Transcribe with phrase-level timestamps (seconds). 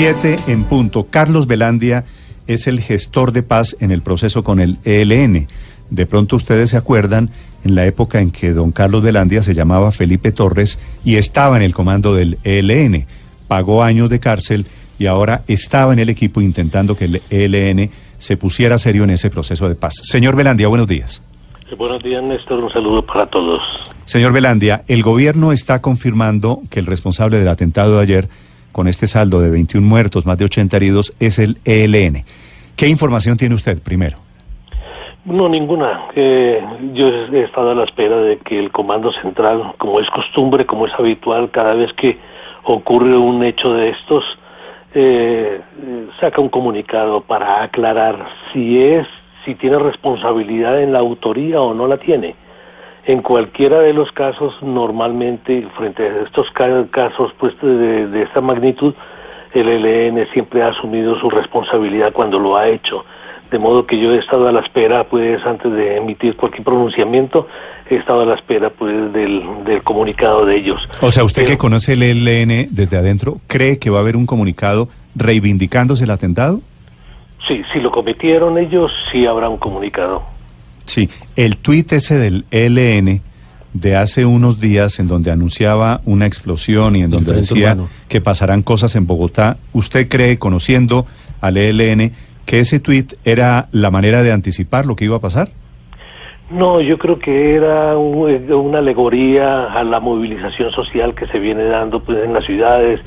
[0.00, 1.08] 7 en punto.
[1.10, 2.04] Carlos Velandia
[2.46, 5.48] es el gestor de paz en el proceso con el ELN.
[5.90, 7.30] De pronto ustedes se acuerdan
[7.64, 11.64] en la época en que don Carlos Velandia se llamaba Felipe Torres y estaba en
[11.64, 13.06] el comando del ELN.
[13.48, 14.66] Pagó años de cárcel
[15.00, 19.30] y ahora estaba en el equipo intentando que el ELN se pusiera serio en ese
[19.30, 19.94] proceso de paz.
[20.02, 21.24] Señor Velandia, buenos días.
[21.76, 22.62] Buenos días, Néstor.
[22.62, 23.60] Un saludo para todos.
[24.04, 28.28] Señor Velandia, el gobierno está confirmando que el responsable del atentado de ayer,
[28.78, 32.22] con este saldo de 21 muertos, más de 80 heridos, es el ELN.
[32.76, 34.18] ¿Qué información tiene usted primero?
[35.24, 36.02] No, ninguna.
[36.14, 36.62] Eh,
[36.94, 40.86] yo he estado a la espera de que el Comando Central, como es costumbre, como
[40.86, 42.18] es habitual, cada vez que
[42.62, 44.24] ocurre un hecho de estos,
[44.94, 45.60] eh,
[46.20, 49.08] saca un comunicado para aclarar si es,
[49.44, 52.36] si tiene responsabilidad en la autoría o no la tiene.
[53.08, 58.40] En cualquiera de los casos, normalmente, frente a estos ca- casos pues, de, de esta
[58.42, 58.92] magnitud,
[59.54, 63.04] el ELN siempre ha asumido su responsabilidad cuando lo ha hecho.
[63.50, 67.48] De modo que yo he estado a la espera, pues, antes de emitir cualquier pronunciamiento,
[67.88, 70.86] he estado a la espera, pues, del, del comunicado de ellos.
[71.00, 74.16] O sea, usted Pero- que conoce el ELN desde adentro, ¿cree que va a haber
[74.16, 76.60] un comunicado reivindicándose el atentado?
[77.48, 80.22] Sí, si lo cometieron ellos, sí habrá un comunicado.
[80.88, 83.20] Sí, el tuit ese del ELN
[83.74, 87.76] de hace unos días en donde anunciaba una explosión y en donde decía
[88.08, 91.06] que pasarán cosas en Bogotá, ¿usted cree, conociendo
[91.40, 92.12] al ELN,
[92.46, 95.50] que ese tuit era la manera de anticipar lo que iba a pasar?
[96.50, 101.38] No, yo creo que era un- eh, una alegoría a la movilización social que se
[101.38, 103.00] viene dando pues, en las ciudades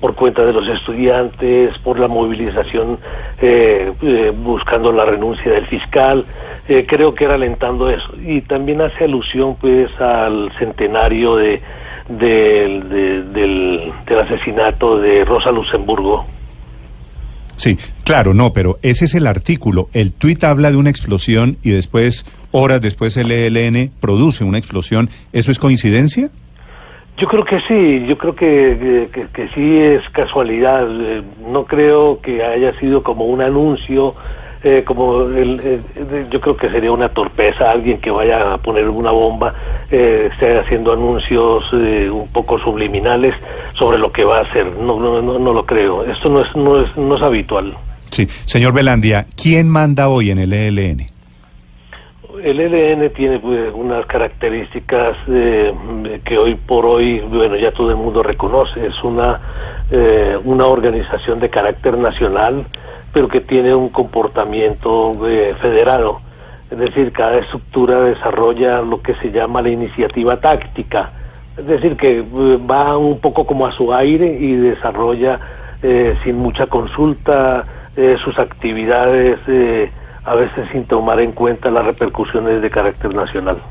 [0.00, 2.98] por cuenta de los estudiantes, por la movilización
[3.40, 6.24] eh, eh, buscando la renuncia del fiscal.
[6.68, 8.08] Eh, creo que era alentando eso.
[8.24, 11.60] Y también hace alusión pues al centenario de,
[12.08, 16.26] del- de- del, del asesinato de Rosa Luxemburgo.
[17.56, 19.88] Sí, claro, no, pero ese es el artículo.
[19.92, 25.10] El tuit habla de una explosión y después, horas después, el ELN produce una explosión.
[25.32, 26.30] ¿Eso es coincidencia?
[27.18, 30.86] Yo creo que sí, yo creo que, que, sí es casualidad.
[30.88, 34.14] Eh, no creo que haya sido como un anuncio,
[34.62, 35.82] eh, como el,
[36.30, 39.54] yo creo que sería una torpeza alguien que vaya a poner una bomba,
[39.90, 43.34] eh, esté haciendo anuncios eh, un poco subliminales
[43.74, 44.66] sobre lo que va a hacer.
[44.76, 46.04] No, no, no, no lo creo.
[46.04, 47.74] Esto no es, no es, no es habitual.
[48.10, 48.26] Sí.
[48.46, 51.17] Señor Velandia, ¿quién manda hoy en el ELN?
[52.42, 55.72] El ELN tiene pues, unas características eh,
[56.24, 58.86] que hoy por hoy, bueno, ya todo el mundo reconoce.
[58.86, 59.40] Es una,
[59.90, 62.66] eh, una organización de carácter nacional,
[63.12, 66.20] pero que tiene un comportamiento eh, federado.
[66.70, 71.12] Es decir, cada estructura desarrolla lo que se llama la iniciativa táctica.
[71.56, 72.24] Es decir, que eh,
[72.70, 75.40] va un poco como a su aire y desarrolla
[75.82, 77.64] eh, sin mucha consulta
[77.96, 79.38] eh, sus actividades.
[80.28, 83.62] A veces sin tomar en cuenta las repercusiones de carácter nacional.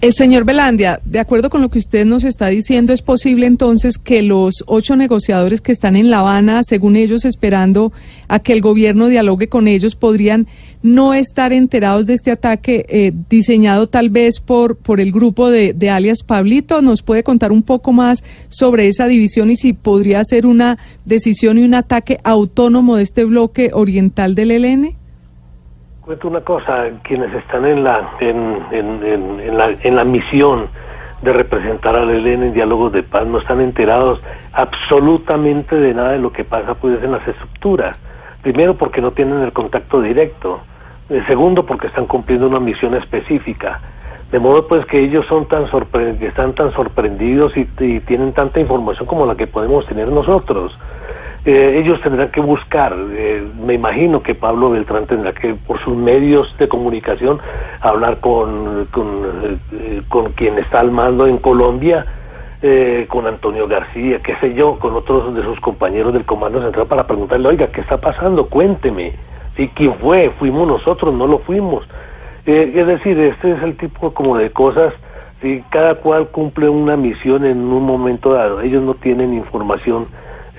[0.00, 3.98] Eh, señor Belandia, de acuerdo con lo que usted nos está diciendo, ¿es posible entonces
[3.98, 7.92] que los ocho negociadores que están en La Habana, según ellos, esperando
[8.28, 10.46] a que el gobierno dialogue con ellos, podrían
[10.82, 15.74] no estar enterados de este ataque eh, diseñado tal vez por, por el grupo de,
[15.74, 16.80] de alias Pablito?
[16.80, 21.58] ¿Nos puede contar un poco más sobre esa división y si podría ser una decisión
[21.58, 24.97] y un ataque autónomo de este bloque oriental del ELN?
[26.08, 30.68] Cuento una cosa, quienes están en la, en, en, en, en la, en la misión
[31.20, 34.18] de representar al ELN en diálogos de paz no están enterados
[34.54, 37.98] absolutamente de nada de lo que pasa pues en las estructuras.
[38.40, 40.60] Primero porque no tienen el contacto directo.
[41.10, 43.78] Eh, segundo porque están cumpliendo una misión específica.
[44.32, 45.64] De modo pues que ellos son tan
[46.22, 50.74] están tan sorprendidos y tienen tanta información como la que podemos tener nosotros.
[51.44, 55.96] Eh, ellos tendrán que buscar, eh, me imagino que Pablo Beltrán tendrá que, por sus
[55.96, 57.38] medios de comunicación,
[57.80, 60.02] hablar con, con, eh,
[60.34, 62.06] quien está al mando en Colombia,
[62.60, 66.86] eh, con Antonio García, qué sé yo, con otros de sus compañeros del Comando Central
[66.86, 68.46] para preguntarle, oiga, ¿qué está pasando?
[68.48, 69.12] Cuénteme.
[69.56, 69.70] ¿Sí?
[69.74, 70.30] ¿Quién fue?
[70.38, 71.14] ¿Fuimos nosotros?
[71.14, 71.84] ¿No lo fuimos?
[72.46, 74.92] Eh, es decir, este es el tipo como de cosas,
[75.40, 75.62] ¿sí?
[75.70, 78.60] cada cual cumple una misión en un momento dado.
[78.60, 80.06] Ellos no tienen información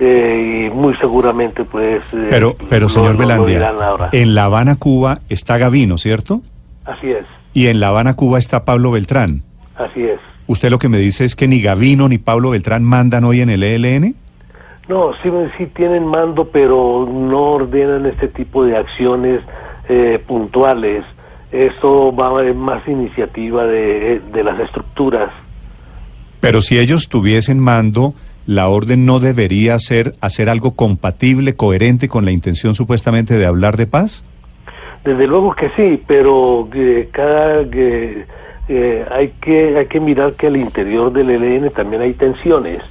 [0.00, 2.02] eh, y muy seguramente pues...
[2.14, 4.08] eh, Pero, pero señor ahora.
[4.12, 6.40] en La Habana, Cuba, está Gavino, ¿cierto?
[6.84, 7.24] Así es,
[7.54, 9.42] Y en La Habana, Cuba, está Pablo Beltrán.
[9.76, 10.18] así es.
[10.46, 13.50] ¿Usted lo que me dice es que ni Gavino ni Pablo Beltrán mandan hoy en
[13.50, 14.16] el ELN?
[14.88, 19.40] No, sí, sí tienen mando, pero no ordenan este tipo de acciones
[19.88, 21.04] eh, puntuales.
[21.52, 25.30] Esto va en más iniciativa de, de las estructuras.
[26.40, 28.14] Pero si ellos tuviesen mando,
[28.46, 33.76] la orden no debería ser hacer algo compatible, coherente con la intención supuestamente de hablar
[33.76, 34.24] de paz.
[35.04, 38.24] Desde luego que sí, pero que cada que
[38.68, 42.82] eh, hay que hay que mirar que al interior del ELN también hay tensiones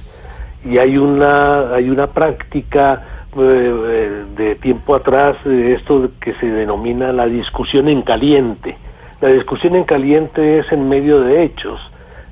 [0.64, 6.46] y hay una hay una práctica eh, eh, de tiempo atrás eh, esto que se
[6.46, 8.76] denomina la discusión en caliente.
[9.20, 11.80] La discusión en caliente es en medio de hechos,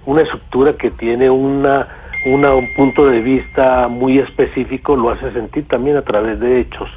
[0.06, 1.86] una estructura que tiene una,
[2.24, 6.88] una un punto de vista muy específico lo hace sentir también a través de hechos.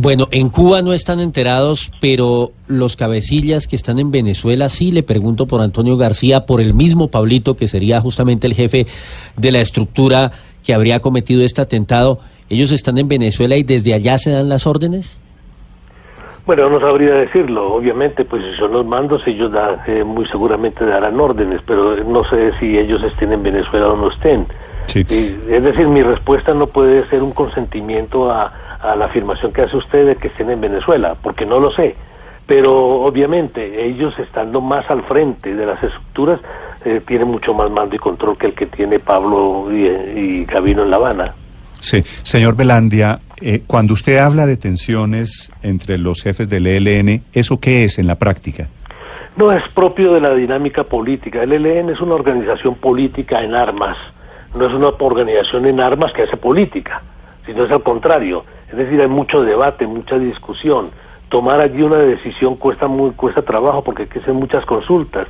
[0.00, 5.02] Bueno, en Cuba no están enterados, pero los cabecillas que están en Venezuela sí le
[5.02, 8.86] pregunto por Antonio García, por el mismo Pablito, que sería justamente el jefe
[9.36, 10.30] de la estructura
[10.62, 12.20] que habría cometido este atentado.
[12.48, 15.20] ¿Ellos están en Venezuela y desde allá se dan las órdenes?
[16.48, 17.74] Bueno, no sabría decirlo.
[17.74, 22.24] Obviamente, pues si son los mandos, ellos da- eh, muy seguramente darán órdenes, pero no
[22.24, 24.46] sé si ellos estén en Venezuela o no estén.
[24.86, 25.04] Sí.
[25.46, 28.50] Es decir, mi respuesta no puede ser un consentimiento a,
[28.80, 31.96] a la afirmación que hace usted de que estén en Venezuela, porque no lo sé.
[32.46, 36.40] Pero obviamente ellos estando más al frente de las estructuras
[36.86, 40.82] eh, tienen mucho más mando y control que el que tiene Pablo y, y Gabino
[40.84, 41.34] en La Habana.
[41.80, 47.60] Sí, señor Velandia, eh, cuando usted habla de tensiones entre los jefes del ELN, ¿eso
[47.60, 48.68] qué es en la práctica?
[49.36, 51.42] No es propio de la dinámica política.
[51.42, 53.96] El ELN es una organización política en armas,
[54.54, 57.02] no es una organización en armas que hace política,
[57.46, 58.44] sino es al contrario.
[58.70, 60.90] Es decir, hay mucho debate, mucha discusión.
[61.28, 65.28] Tomar allí una decisión cuesta muy, cuesta trabajo porque hay que hacer muchas consultas.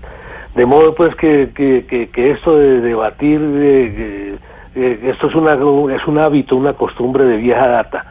[0.55, 4.37] De modo pues que, que, que, que esto de debatir, eh,
[4.75, 5.53] eh, esto es, una,
[5.94, 8.05] es un hábito, una costumbre de vieja data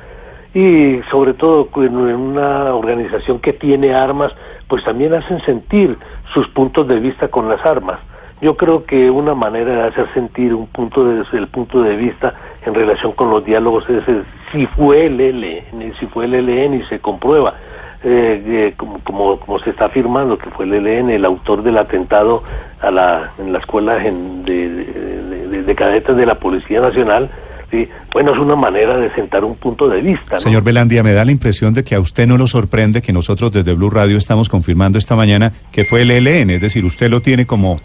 [0.54, 4.33] y sobre todo en una organización que tiene armas,
[4.68, 5.98] pues también hacen sentir
[6.33, 8.00] sus puntos de vista con las armas.
[8.42, 12.33] Yo creo que una manera de hacer sentir un punto desde el punto de vista
[12.65, 14.03] en relación con los diálogos es
[14.51, 17.56] si fue el ELN, si fue el ELN y se comprueba,
[18.03, 21.77] eh, eh, como, como, como se está afirmando que fue el ELN el autor del
[21.80, 22.44] atentado
[22.81, 24.83] a la, en la escuela en- de, de-
[25.24, 27.30] de- de cadetes de la Policía Nacional,
[27.72, 27.88] ¿sí?
[28.14, 30.36] bueno, es una manera de sentar un punto de vista.
[30.36, 30.40] ¿no?
[30.40, 33.52] Señor Velandia, me da la impresión de que a usted no lo sorprende que nosotros
[33.52, 37.22] desde Blue Radio estamos confirmando esta mañana que fue el ELN, es decir, usted lo
[37.22, 37.80] tiene como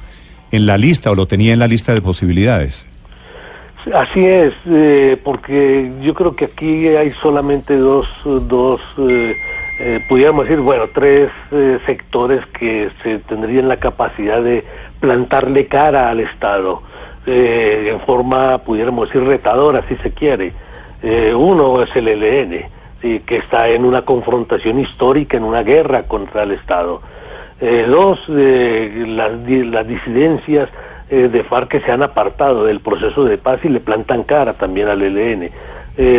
[0.50, 2.87] en la lista o lo tenía en la lista de posibilidades.
[3.94, 9.35] Así es, eh, porque yo creo que aquí hay solamente dos, dos eh,
[9.85, 14.64] eh, pudiéramos decir, bueno, tres eh, sectores que se tendrían la capacidad de
[15.00, 16.82] plantarle cara al Estado
[17.26, 20.52] eh, en forma, pudiéramos decir, retadora, si se quiere.
[21.02, 22.64] Eh, uno es el ELN,
[23.00, 27.00] que está en una confrontación histórica, en una guerra contra el Estado.
[27.60, 30.69] Eh, dos, eh, las, las disidencias
[31.10, 34.88] de FARC que se han apartado del proceso de paz y le plantan cara también
[34.88, 35.50] al ELN.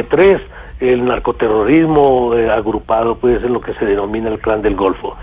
[0.07, 0.39] Tres,
[0.79, 5.15] el narcoterrorismo agrupado puede ser lo que se denomina el clan del Golfo.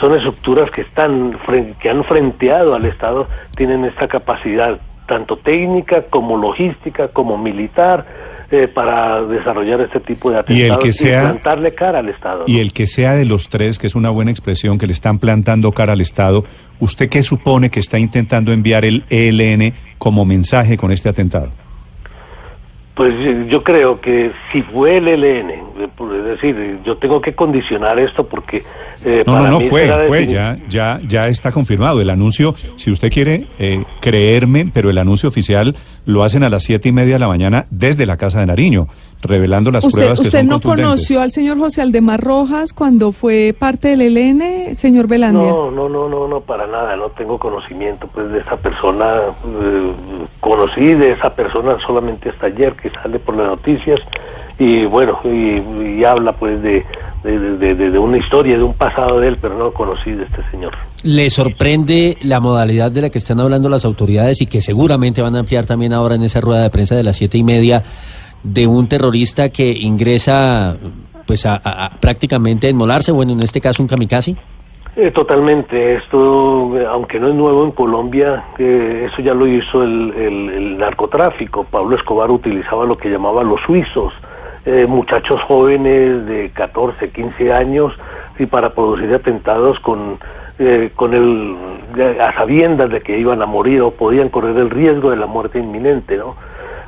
[0.00, 1.38] Son estructuras que están
[1.78, 8.06] que han frenteado al Estado, tienen esta capacidad tanto técnica como logística como militar
[8.50, 12.44] eh, para desarrollar este tipo de Y el atentados que sea- plantarle cara al Estado.
[12.46, 15.18] Y el que sea de los tres, que es una buena expresión, que le están
[15.18, 16.44] plantando cara al Estado,
[16.78, 21.50] ¿usted qué supone que está intentando enviar el ELN como mensaje con este atentado?
[22.94, 27.98] Pues eh, yo creo que si fue el ELN, es decir, yo tengo que condicionar
[28.00, 28.62] esto porque
[29.04, 32.00] eh, No, para no, no, fue, fue, ya, ya, ya está confirmado.
[32.00, 36.62] El anuncio, si usted quiere eh, creerme, pero el anuncio oficial lo hacen a las
[36.62, 38.88] siete y media de la mañana desde la Casa de Nariño,
[39.22, 43.12] revelando las ¿Usted, pruebas que usted son no conoció al señor José Aldemar Rojas cuando
[43.12, 45.50] fue parte del ELN, señor Velandia?
[45.50, 49.92] No, no, no, no, no, para nada, no tengo conocimiento pues de esa persona, eh,
[50.40, 54.00] conocí de esa persona solamente hasta ayer que sale por las noticias
[54.58, 55.60] y bueno, y,
[55.98, 56.84] y habla pues de,
[57.22, 60.42] de, de- de- una historia, de un pasado de él, pero no conocí de este
[60.50, 60.72] señor.
[61.02, 65.36] ¿Le sorprende la modalidad de la que están hablando las autoridades y que seguramente van
[65.36, 67.82] a ampliar también ahora en esa rueda de prensa de las siete y media
[68.42, 70.76] de un terrorista que ingresa
[71.26, 74.36] pues a, a- a prácticamente a inmolarse, bueno, en este caso un kamikaze?
[74.96, 75.94] Eh, totalmente.
[75.96, 80.78] Esto, aunque no es nuevo en Colombia, eh, eso ya lo hizo el, el- el
[80.78, 81.64] narcotráfico.
[81.64, 84.12] Pablo Escobar utilizaba lo que llamaba los suizos,
[84.68, 87.94] eh, muchachos jóvenes de 14, 15 años,
[88.38, 90.18] y para producir atentados con,
[90.58, 91.56] eh, con el,
[92.20, 95.58] a sabiendas de que iban a morir o podían correr el riesgo de la muerte
[95.58, 96.36] inminente, ¿no?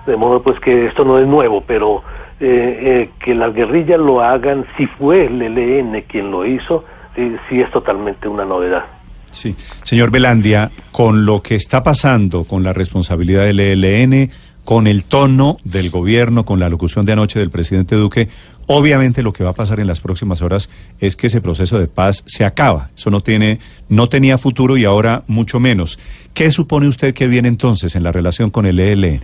[0.06, 2.02] De modo pues que esto no es nuevo, pero
[2.38, 6.84] eh, eh, que las guerrillas lo hagan, si fue el ELN quien lo hizo,
[7.16, 8.84] sí, es totalmente una novedad.
[9.30, 9.54] Sí.
[9.82, 14.30] Señor Belandia, con lo que está pasando con la responsabilidad del ELN,
[14.64, 18.28] con el tono del gobierno, con la locución de anoche del presidente Duque,
[18.66, 21.88] obviamente lo que va a pasar en las próximas horas es que ese proceso de
[21.88, 22.90] paz se acaba.
[22.96, 25.98] Eso no tiene, no tenía futuro y ahora mucho menos.
[26.34, 29.22] ¿Qué supone usted que viene entonces en la relación con el ELN?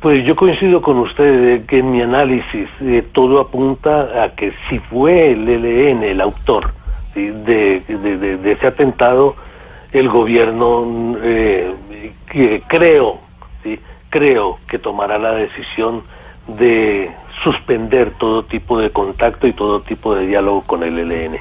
[0.00, 4.80] Pues yo coincido con usted que en mi análisis eh, todo apunta a que si
[4.80, 6.72] fue el ELN el autor
[7.14, 7.82] de,
[8.44, 9.36] ese atentado,
[9.92, 11.72] el gobierno eh,
[12.66, 13.20] creo,
[13.62, 13.78] ¿sí?
[14.12, 16.02] Creo que tomará la decisión
[16.46, 17.10] de
[17.42, 21.38] suspender todo tipo de contacto y todo tipo de diálogo con el ELN.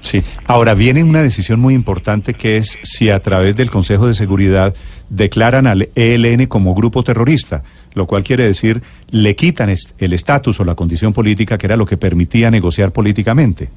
[0.00, 0.22] Sí.
[0.46, 4.74] Ahora viene una decisión muy importante que es si a través del Consejo de Seguridad
[5.08, 7.62] declaran al ELN como grupo terrorista,
[7.94, 11.86] lo cual quiere decir le quitan el estatus o la condición política que era lo
[11.86, 13.70] que permitía negociar políticamente.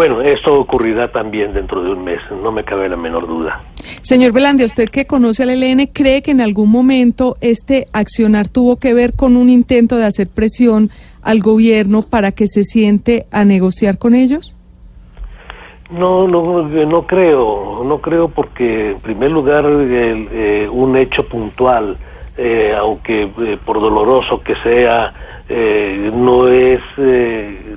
[0.00, 3.60] Bueno, esto ocurrirá también dentro de un mes, no me cabe la menor duda.
[4.00, 8.76] Señor Velandia, usted que conoce al ELN, ¿cree que en algún momento este accionar tuvo
[8.76, 10.88] que ver con un intento de hacer presión
[11.20, 14.56] al gobierno para que se siente a negociar con ellos?
[15.90, 21.98] No, no, no creo, no creo porque en primer lugar el, eh, un hecho puntual,
[22.38, 25.12] eh, aunque eh, por doloroso que sea,
[26.14, 27.76] no es, eh,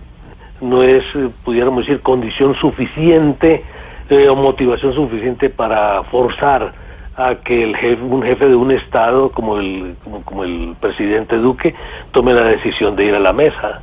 [0.64, 3.64] no es, eh, pudiéramos decir, condición suficiente
[4.10, 6.74] eh, o motivación suficiente para forzar
[7.16, 11.38] a que el jefe, un jefe de un estado como el, como, como el presidente
[11.38, 11.76] Duque
[12.12, 13.82] tome la decisión de ir a la mesa.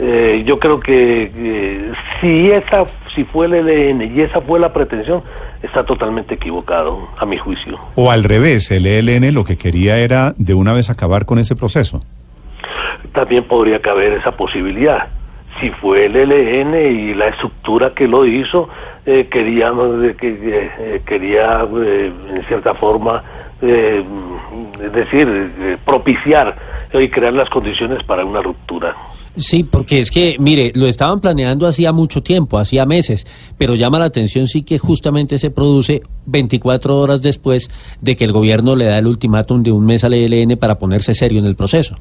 [0.00, 4.72] Eh, yo creo que eh, si esa si fue el ELN y esa fue la
[4.72, 5.24] pretensión
[5.60, 10.34] está totalmente equivocado a mi juicio O al revés, el ELN lo que quería era
[10.38, 12.04] de una vez acabar con ese proceso.
[13.12, 15.08] también podría caber esa posibilidad
[15.60, 18.68] si fue el ELN y la estructura que lo hizo
[19.06, 23.22] eh, quería eh, eh, quería eh, en cierta forma
[23.60, 24.04] eh,
[24.84, 26.54] es decir propiciar
[26.92, 28.94] y crear las condiciones para una ruptura
[29.38, 33.24] Sí, porque es que, mire, lo estaban planeando hacía mucho tiempo, hacía meses,
[33.56, 38.32] pero llama la atención sí que justamente se produce 24 horas después de que el
[38.32, 41.54] gobierno le da el ultimátum de un mes al ELN para ponerse serio en el
[41.54, 41.94] proceso.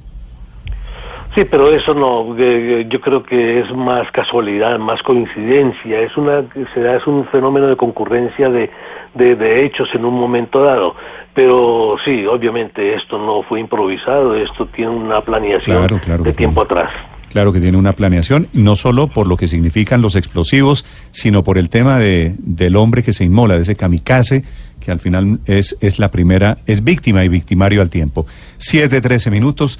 [1.37, 6.43] Sí, pero eso no, eh, yo creo que es más casualidad, más coincidencia, es una
[6.73, 8.71] se da- es un fenómeno de concurrencia de,
[9.13, 10.95] de, de hechos en un momento dado.
[11.35, 16.65] Pero sí, obviamente esto no fue improvisado, esto tiene una planeación Claro, claro de tiempo
[16.65, 16.81] tiene.
[16.81, 16.99] atrás.
[17.29, 21.59] Claro que tiene una planeación, no solo por lo que significan los explosivos, sino por
[21.59, 24.43] el tema de, del hombre que se inmola, de ese kamikaze,
[24.83, 28.25] que al final es, es la primera, es víctima y victimario al tiempo.
[28.57, 29.77] Siete, trece minutos.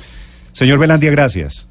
[0.58, 1.70] Señor Belandia, gracias.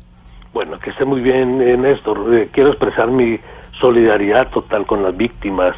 [0.55, 2.33] Bueno, que esté muy bien, eh, Néstor.
[2.33, 3.37] Eh, quiero expresar mi
[3.81, 5.75] solidaridad total con las víctimas.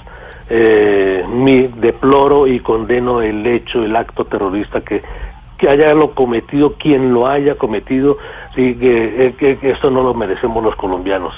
[0.50, 5.00] Eh, mi deploro y condeno el hecho, el acto terrorista que,
[5.56, 8.18] que haya lo cometido, quien lo haya cometido,
[8.54, 11.32] sí, que, eh, esto no lo merecemos los colombianos.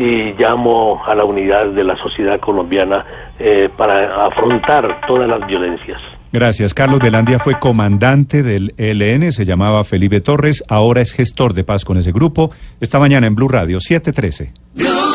[0.00, 3.04] Y llamo a la unidad de la sociedad colombiana
[3.38, 6.02] eh, para afrontar todas las violencias.
[6.32, 6.72] Gracias.
[6.72, 11.84] Carlos Belandia fue comandante del ELN, se llamaba Felipe Torres, ahora es gestor de paz
[11.84, 12.50] con ese grupo.
[12.80, 14.52] Esta mañana en Blue Radio, 713.
[14.74, 15.09] Blue